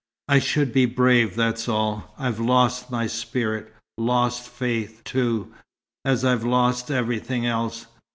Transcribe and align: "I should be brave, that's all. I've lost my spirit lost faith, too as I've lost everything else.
"I 0.27 0.39
should 0.39 0.73
be 0.73 0.87
brave, 0.87 1.35
that's 1.35 1.69
all. 1.69 2.15
I've 2.17 2.39
lost 2.39 2.89
my 2.89 3.05
spirit 3.05 3.71
lost 3.99 4.49
faith, 4.49 5.03
too 5.05 5.53
as 6.03 6.25
I've 6.25 6.43
lost 6.43 6.89
everything 6.89 7.45
else. 7.45 7.85